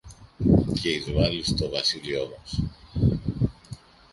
[0.81, 2.63] και εισβάλλει στο βασίλειό μας.